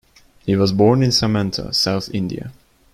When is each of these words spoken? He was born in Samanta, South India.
He 0.39 0.55
was 0.55 0.71
born 0.71 1.03
in 1.03 1.11
Samanta, 1.11 1.75
South 1.75 2.09
India. 2.11 2.51